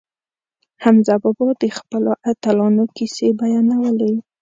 حمزه 0.83 1.15
بابا 1.23 1.47
د 1.61 1.63
خپلو 1.77 2.11
اتلانو 2.31 2.83
کیسې 2.95 3.27
بیانولې. 3.39 4.13